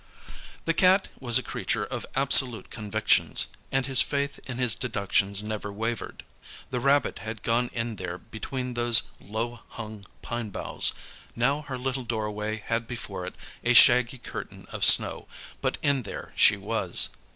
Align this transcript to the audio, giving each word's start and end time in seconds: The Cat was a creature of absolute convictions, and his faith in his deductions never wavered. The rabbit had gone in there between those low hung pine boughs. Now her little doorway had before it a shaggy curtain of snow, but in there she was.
The 0.65 0.73
Cat 0.73 1.09
was 1.19 1.37
a 1.37 1.43
creature 1.43 1.85
of 1.85 2.07
absolute 2.15 2.71
convictions, 2.71 3.45
and 3.71 3.85
his 3.85 4.01
faith 4.01 4.39
in 4.49 4.57
his 4.57 4.73
deductions 4.73 5.43
never 5.43 5.71
wavered. 5.71 6.23
The 6.71 6.79
rabbit 6.79 7.19
had 7.19 7.43
gone 7.43 7.69
in 7.71 7.97
there 7.97 8.17
between 8.17 8.73
those 8.73 9.03
low 9.19 9.59
hung 9.69 10.03
pine 10.23 10.49
boughs. 10.49 10.93
Now 11.35 11.61
her 11.61 11.77
little 11.77 12.03
doorway 12.03 12.63
had 12.65 12.87
before 12.87 13.27
it 13.27 13.35
a 13.63 13.75
shaggy 13.75 14.17
curtain 14.17 14.65
of 14.71 14.83
snow, 14.83 15.27
but 15.61 15.77
in 15.83 16.01
there 16.01 16.33
she 16.35 16.57
was. 16.57 17.09